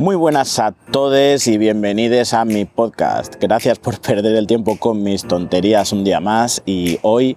[0.00, 3.34] Muy buenas a todos y bienvenidos a mi podcast.
[3.40, 7.36] Gracias por perder el tiempo con mis tonterías un día más y hoy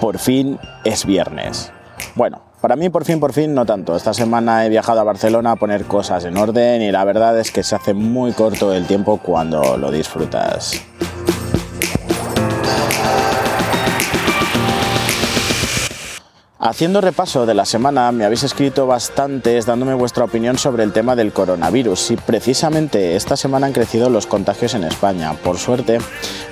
[0.00, 1.70] por fin es viernes.
[2.14, 3.94] Bueno, para mí por fin, por fin no tanto.
[3.94, 7.50] Esta semana he viajado a Barcelona a poner cosas en orden y la verdad es
[7.50, 10.82] que se hace muy corto el tiempo cuando lo disfrutas.
[16.66, 21.14] Haciendo repaso de la semana, me habéis escrito bastantes dándome vuestra opinión sobre el tema
[21.14, 25.34] del coronavirus y precisamente esta semana han crecido los contagios en España.
[25.34, 25.98] Por suerte,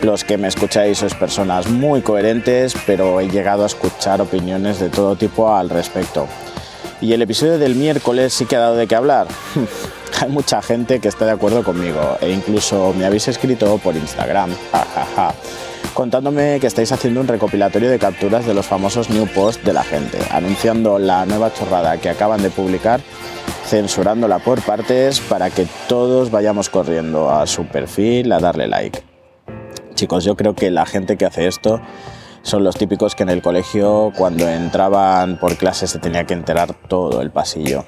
[0.03, 4.91] los que me escucháis sois personas muy coherentes, pero he llegado a escuchar opiniones de
[4.91, 6.29] todo tipo al respecto.
[7.01, 9.29] Y el episodio del miércoles sí que ha dado de qué hablar.
[10.21, 14.51] Hay mucha gente que está de acuerdo conmigo e incluso me habéis escrito por Instagram
[15.93, 19.85] contándome que estáis haciendo un recopilatorio de capturas de los famosos new posts de la
[19.85, 23.01] gente, anunciando la nueva chorrada que acaban de publicar,
[23.67, 29.03] censurándola por partes para que todos vayamos corriendo a su perfil a darle like.
[29.95, 31.81] Chicos, yo creo que la gente que hace esto
[32.43, 36.75] son los típicos que en el colegio cuando entraban por clase se tenía que enterar
[36.89, 37.85] todo el pasillo.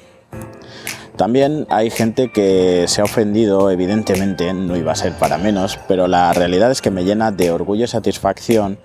[1.16, 6.08] También hay gente que se ha ofendido, evidentemente, no iba a ser para menos, pero
[6.08, 8.78] la realidad es que me llena de orgullo y satisfacción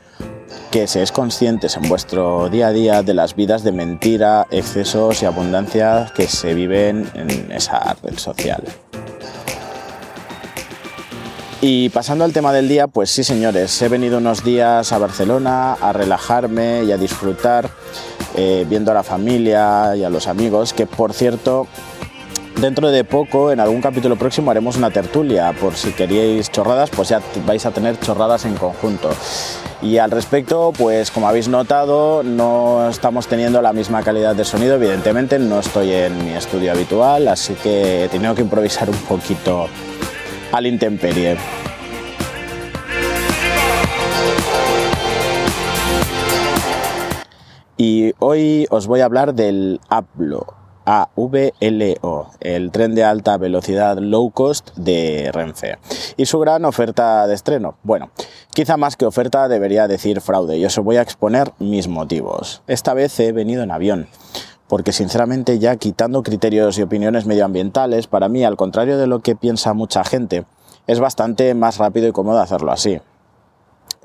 [0.70, 5.26] que seáis conscientes en vuestro día a día de las vidas de mentira, excesos y
[5.26, 8.64] abundancia que se viven en esa red social.
[11.62, 15.74] Y pasando al tema del día, pues sí señores, he venido unos días a Barcelona
[15.74, 17.70] a relajarme y a disfrutar
[18.36, 21.68] eh, viendo a la familia y a los amigos, que por cierto
[22.62, 25.54] Dentro de poco, en algún capítulo próximo, haremos una tertulia.
[25.54, 29.12] Por si queríais chorradas, pues ya vais a tener chorradas en conjunto.
[29.82, 34.76] Y al respecto, pues como habéis notado, no estamos teniendo la misma calidad de sonido.
[34.76, 39.68] Evidentemente, no estoy en mi estudio habitual, así que he tenido que improvisar un poquito
[40.52, 41.38] al intemperie.
[47.78, 50.59] Y hoy os voy a hablar del Aplo
[50.90, 55.78] AVLO, el tren de alta velocidad low cost de Renfe.
[56.18, 57.76] Y su gran oferta de estreno.
[57.84, 58.10] Bueno,
[58.56, 62.64] quizá más que oferta debería decir fraude y os voy a exponer mis motivos.
[62.66, 64.08] Esta vez he venido en avión
[64.68, 69.36] porque sinceramente ya quitando criterios y opiniones medioambientales, para mí, al contrario de lo que
[69.36, 70.46] piensa mucha gente,
[70.88, 73.00] es bastante más rápido y cómodo hacerlo así.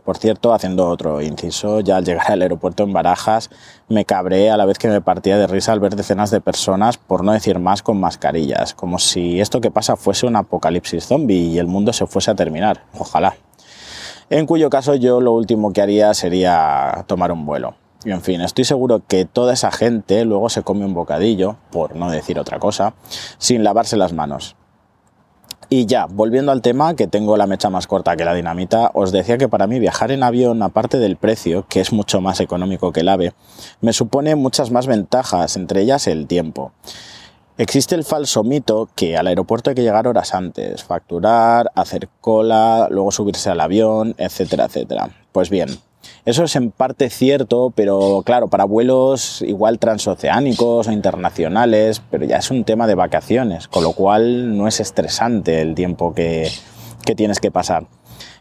[0.04, 3.48] Por cierto, haciendo otro inciso, ya al llegar al aeropuerto en Barajas
[3.88, 6.98] me cabré a la vez que me partía de risa al ver decenas de personas,
[6.98, 11.46] por no decir más, con mascarillas, como si esto que pasa fuese un apocalipsis zombie
[11.46, 12.82] y el mundo se fuese a terminar.
[12.98, 13.34] Ojalá.
[14.28, 17.74] En cuyo caso yo lo último que haría sería tomar un vuelo.
[18.04, 21.96] Y en fin, estoy seguro que toda esa gente luego se come un bocadillo, por
[21.96, 22.92] no decir otra cosa,
[23.38, 24.56] sin lavarse las manos.
[25.76, 29.10] Y ya, volviendo al tema, que tengo la mecha más corta que la dinamita, os
[29.10, 32.92] decía que para mí viajar en avión, aparte del precio, que es mucho más económico
[32.92, 33.32] que el AVE,
[33.80, 36.70] me supone muchas más ventajas, entre ellas el tiempo.
[37.58, 42.86] Existe el falso mito que al aeropuerto hay que llegar horas antes, facturar, hacer cola,
[42.88, 45.10] luego subirse al avión, etcétera, etcétera.
[45.32, 45.70] Pues bien,
[46.24, 52.38] eso es en parte cierto, pero claro, para vuelos igual transoceánicos o internacionales, pero ya
[52.38, 56.50] es un tema de vacaciones, con lo cual no es estresante el tiempo que,
[57.16, 57.86] tienes que pasar.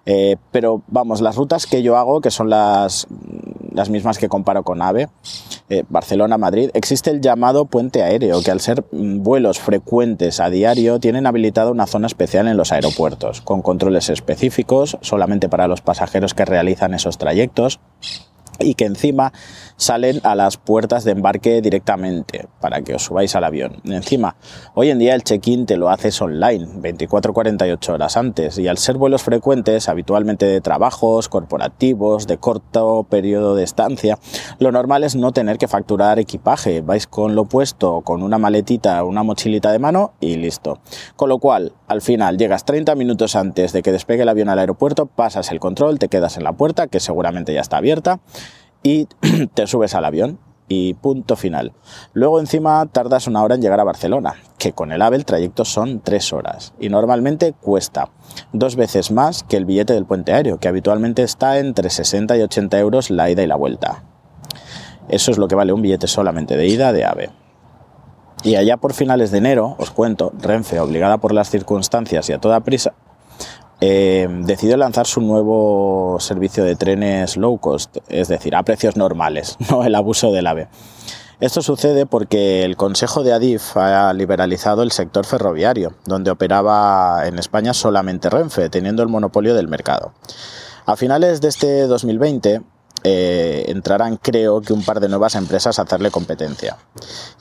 [0.06, 3.08] Eh, pero vamos, las rutas que yo hago, que son las,
[3.74, 5.10] las mismas que comparo con AVE,
[5.70, 11.00] eh, Barcelona-Madrid, existe el llamado puente aéreo, que al ser mm, vuelos frecuentes a diario
[11.00, 16.34] tienen habilitada una zona especial en los aeropuertos, con controles específicos solamente para los pasajeros
[16.34, 17.80] que realizan esos trayectos
[18.64, 19.34] y que encima
[19.76, 23.82] salen a las puertas de embarque directamente para que os subáis al avión.
[23.86, 24.36] Encima,
[24.76, 28.98] hoy en día el check-in te lo haces online, 24-48 horas antes, y al ser
[28.98, 34.18] vuelos frecuentes, habitualmente de trabajos, corporativos, de corto periodo de estancia,
[34.60, 39.04] lo normal es no tener que facturar equipaje, vais con lo puesto, con una maletita,
[39.04, 40.80] una mochilita de mano y listo.
[41.16, 44.60] Con lo cual, al final llegas 30 minutos antes de que despegue el avión al
[44.60, 48.20] aeropuerto, pasas el control, te quedas en la puerta, que seguramente ya está abierta,
[48.84, 49.08] y
[49.54, 51.74] te subes al avión y punto final.
[52.14, 55.66] Luego encima tardas una hora en llegar a Barcelona, que con el AVE el trayecto
[55.66, 58.10] son tres horas y normalmente cuesta
[58.52, 62.42] dos veces más que el billete del puente aéreo, que habitualmente está entre 60 y
[62.42, 64.04] 80 euros la ida y la vuelta.
[65.10, 67.30] Eso es lo que vale un billete solamente de ida de AVE.
[68.44, 72.40] Y allá por finales de enero, os cuento, Renfe, obligada por las circunstancias y a
[72.40, 72.94] toda prisa,
[73.86, 79.58] eh, decidió lanzar su nuevo servicio de trenes low cost, es decir, a precios normales,
[79.70, 80.70] no el abuso del AVE.
[81.42, 87.38] Esto sucede porque el Consejo de Adif ha liberalizado el sector ferroviario, donde operaba en
[87.38, 90.14] España solamente Renfe, teniendo el monopolio del mercado.
[90.86, 92.62] A finales de este 2020,
[93.04, 96.78] eh, entrarán creo que un par de nuevas empresas a hacerle competencia.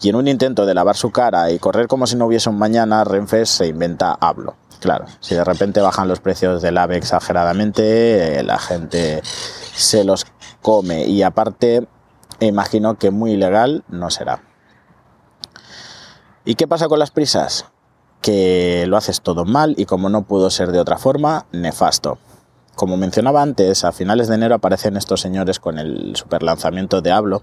[0.01, 2.59] Y en un intento de lavar su cara y correr como si no hubiese un
[2.59, 4.57] mañana, Renfe se inventa Hablo.
[4.83, 10.27] Claro, si de repente bajan los precios del AVE exageradamente, eh, la gente se los
[10.61, 11.87] come y aparte
[12.41, 14.43] imagino que muy ilegal no será.
[16.45, 17.67] ¿Y qué pasa con las prisas?
[18.23, 22.19] Que lo haces todo mal y como no pudo ser de otra forma, nefasto.
[22.75, 27.13] Como mencionaba antes, a finales de enero aparecen estos señores con el super lanzamiento de
[27.13, 27.43] Hablo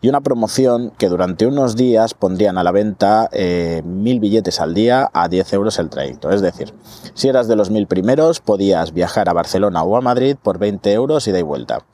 [0.00, 4.72] y una promoción que durante unos días pondrían a la venta eh, mil billetes al
[4.72, 6.30] día a 10 euros el trayecto.
[6.30, 6.72] Es decir,
[7.14, 10.92] si eras de los mil primeros, podías viajar a Barcelona o a Madrid por 20
[10.92, 11.84] euros y de vuelta.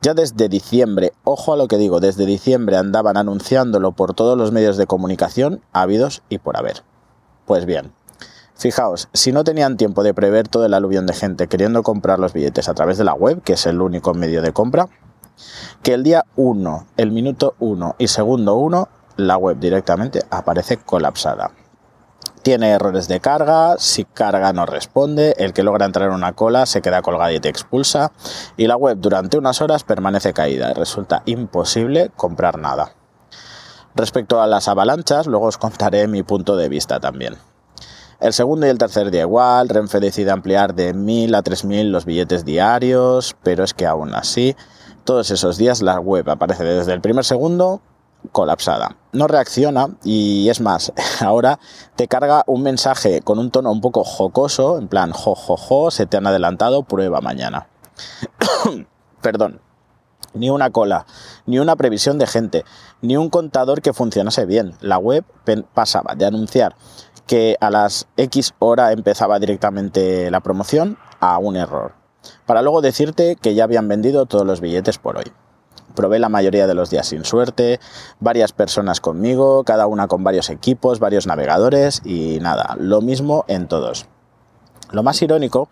[0.00, 4.50] Ya desde diciembre, ojo a lo que digo, desde diciembre andaban anunciándolo por todos los
[4.50, 6.82] medios de comunicación habidos y por haber.
[7.44, 7.92] Pues bien,
[8.60, 12.34] Fijaos, si no tenían tiempo de prever todo el aluvión de gente queriendo comprar los
[12.34, 14.86] billetes a través de la web, que es el único medio de compra,
[15.82, 18.86] que el día 1, el minuto 1 y segundo 1,
[19.16, 21.52] la web directamente aparece colapsada.
[22.42, 26.66] Tiene errores de carga, si carga no responde, el que logra entrar en una cola
[26.66, 28.12] se queda colgado y te expulsa,
[28.58, 32.92] y la web durante unas horas permanece caída y resulta imposible comprar nada.
[33.94, 37.38] Respecto a las avalanchas, luego os contaré mi punto de vista también.
[38.20, 42.04] El segundo y el tercer día igual, Renfe decide ampliar de 1.000 a 3.000 los
[42.04, 44.54] billetes diarios, pero es que aún así,
[45.04, 47.80] todos esos días la web aparece desde el primer segundo
[48.30, 48.98] colapsada.
[49.12, 51.60] No reacciona y es más, ahora
[51.96, 56.18] te carga un mensaje con un tono un poco jocoso, en plan, jo, se te
[56.18, 57.68] han adelantado, prueba mañana.
[59.22, 59.62] Perdón.
[60.32, 61.06] Ni una cola,
[61.46, 62.64] ni una previsión de gente,
[63.00, 64.76] ni un contador que funcionase bien.
[64.80, 65.24] La web
[65.74, 66.76] pasaba de anunciar
[67.30, 71.92] que a las X hora empezaba directamente la promoción a un error,
[72.44, 75.30] para luego decirte que ya habían vendido todos los billetes por hoy.
[75.94, 77.78] Probé la mayoría de los días sin suerte,
[78.18, 83.68] varias personas conmigo, cada una con varios equipos, varios navegadores y nada, lo mismo en
[83.68, 84.06] todos.
[84.90, 85.68] Lo más irónico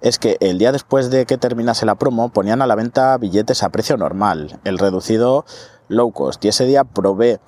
[0.00, 3.64] es que el día después de que terminase la promo ponían a la venta billetes
[3.64, 5.44] a precio normal, el reducido
[5.88, 7.40] low cost, y ese día probé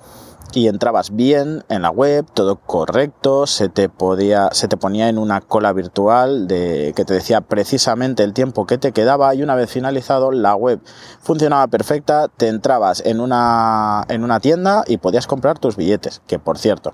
[0.53, 5.17] y entrabas bien en la web, todo correcto, se te podía, se te ponía en
[5.17, 9.55] una cola virtual de que te decía precisamente el tiempo que te quedaba y una
[9.55, 10.79] vez finalizado la web
[11.21, 16.39] funcionaba perfecta, te entrabas en una en una tienda y podías comprar tus billetes, que
[16.39, 16.93] por cierto,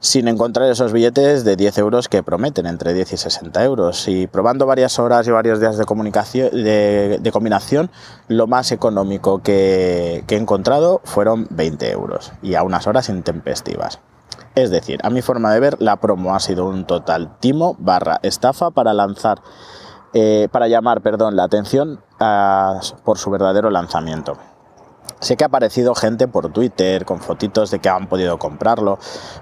[0.00, 4.08] sin encontrar esos billetes de 10 euros que prometen, entre 10 y 60 euros.
[4.08, 7.90] Y probando varias horas y varios días de, comunicación, de, combinación,
[8.28, 14.00] lo más económico que, he encontrado fueron 20 euros y a unas horas intempestivas.
[14.54, 18.20] Es decir, a mi forma de ver, la promo ha sido un total timo barra
[18.22, 19.42] estafa para lanzar,
[20.14, 24.38] eh, para llamar, perdón, la atención a, por su verdadero lanzamiento.
[25.20, 28.98] Sé que ha aparecido gente por Twitter con fotitos de que han podido comprarlo,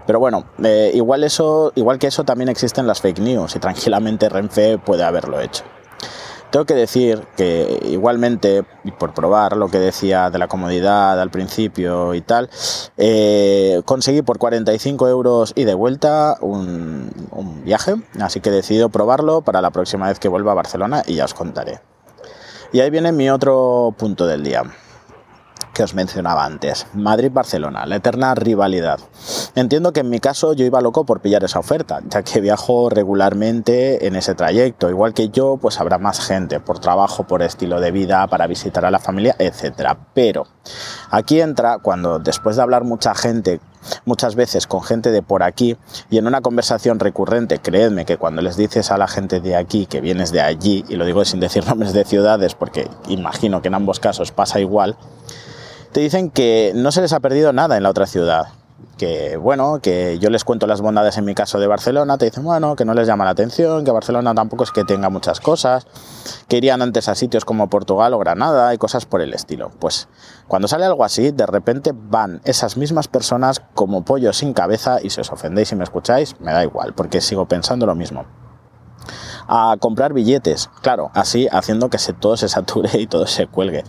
[0.06, 4.28] pero bueno, eh, igual, eso, igual que eso también existen las fake news y tranquilamente
[4.28, 5.64] Renfe puede haberlo hecho.
[6.50, 11.28] Tengo que decir que igualmente, y por probar lo que decía de la comodidad al
[11.28, 12.48] principio y tal,
[12.96, 18.88] eh, conseguí por 45 euros y de vuelta un, un viaje, así que he decidido
[18.88, 21.80] probarlo para la próxima vez que vuelva a Barcelona y ya os contaré.
[22.72, 24.62] Y ahí viene mi otro punto del día
[25.74, 26.86] que os mencionaba antes.
[26.94, 29.00] Madrid-Barcelona, la eterna rivalidad.
[29.54, 32.88] Entiendo que en mi caso yo iba loco por pillar esa oferta, ya que viajo
[32.88, 34.88] regularmente en ese trayecto.
[34.88, 38.86] Igual que yo, pues habrá más gente por trabajo, por estilo de vida, para visitar
[38.86, 39.96] a la familia, etc.
[40.14, 40.46] Pero
[41.10, 43.60] aquí entra cuando después de hablar mucha gente
[44.04, 45.76] muchas veces con gente de por aquí
[46.10, 49.86] y en una conversación recurrente, creedme que cuando les dices a la gente de aquí
[49.86, 53.68] que vienes de allí, y lo digo sin decir nombres de ciudades porque imagino que
[53.68, 54.96] en ambos casos pasa igual,
[55.94, 58.48] te dicen que no se les ha perdido nada en la otra ciudad.
[58.98, 62.42] Que bueno, que yo les cuento las bondades en mi caso de Barcelona, te dicen,
[62.42, 65.86] bueno, que no les llama la atención, que Barcelona tampoco es que tenga muchas cosas,
[66.48, 69.70] que irían antes a sitios como Portugal o Granada y cosas por el estilo.
[69.78, 70.08] Pues
[70.48, 75.10] cuando sale algo así, de repente van esas mismas personas como pollos sin cabeza y
[75.10, 78.24] si os ofendéis y me escucháis, me da igual, porque sigo pensando lo mismo
[79.46, 83.84] a comprar billetes, claro, así haciendo que se, todo se sature y todo se cuelgue.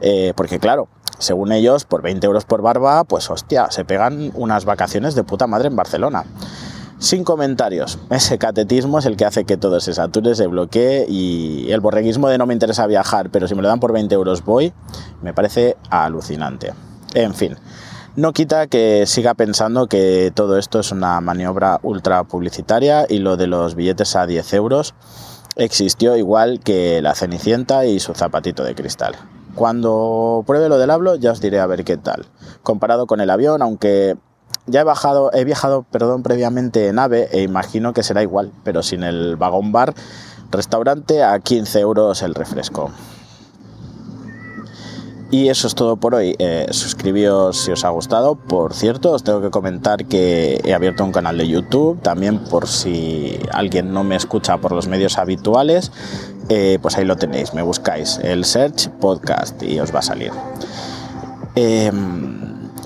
[0.00, 0.88] Eh, porque claro,
[1.22, 5.46] según ellos, por 20 euros por barba, pues hostia, se pegan unas vacaciones de puta
[5.46, 6.24] madre en Barcelona.
[6.98, 7.98] Sin comentarios.
[8.10, 12.28] Ese catetismo es el que hace que todo se sature, se bloquee y el borreguismo
[12.28, 14.72] de no me interesa viajar, pero si me lo dan por 20 euros voy,
[15.20, 16.72] me parece alucinante.
[17.14, 17.56] En fin,
[18.14, 23.36] no quita que siga pensando que todo esto es una maniobra ultra publicitaria y lo
[23.36, 24.94] de los billetes a 10 euros
[25.56, 29.16] existió igual que la Cenicienta y su zapatito de cristal.
[29.54, 32.26] Cuando pruebe lo del hablo ya os diré a ver qué tal.
[32.62, 34.16] Comparado con el avión, aunque
[34.66, 39.02] ya he bajado, he viajado, previamente en AVE e imagino que será igual, pero sin
[39.02, 39.94] el vagón bar,
[40.50, 42.90] restaurante a 15 euros el refresco.
[45.32, 46.36] Y eso es todo por hoy.
[46.38, 48.34] Eh, suscribíos si os ha gustado.
[48.34, 52.68] Por cierto, os tengo que comentar que he abierto un canal de YouTube, también por
[52.68, 55.90] si alguien no me escucha por los medios habituales,
[56.50, 57.54] eh, pues ahí lo tenéis.
[57.54, 60.32] Me buscáis el Search Podcast y os va a salir.
[61.56, 61.90] Eh,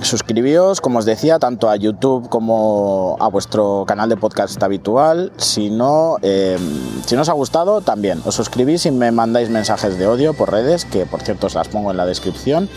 [0.02, 5.32] suscribíos, como os decía, tanto a YouTube como a vuestro canal de podcast habitual.
[5.36, 6.60] Si no, em,
[7.06, 10.84] si os ha gustado, también os suscribís y me mandáis mensajes de odio por redes,
[10.84, 12.68] que por cierto os las pongo en la descripción.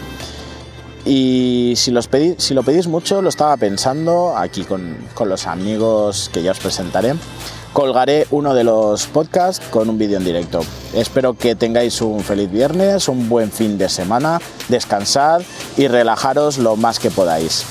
[1.05, 6.29] Y si, los si lo pedís mucho, lo estaba pensando aquí con, con los amigos
[6.33, 7.15] que ya os presentaré
[7.73, 10.61] colgaré uno de los podcasts con un vídeo en directo.
[10.93, 15.41] Espero que tengáis un feliz viernes, un buen fin de semana, descansad
[15.77, 17.65] y relajaros lo más que podáis.